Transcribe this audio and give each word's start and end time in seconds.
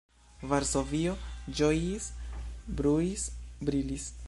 Varsovio 0.51 1.13
ĝojis, 1.59 2.09
bruis, 2.81 3.29
brilis. 3.71 4.13